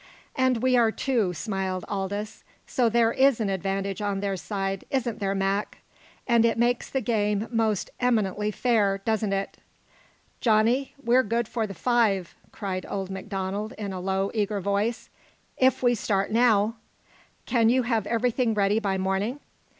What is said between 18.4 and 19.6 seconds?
ready by morning?"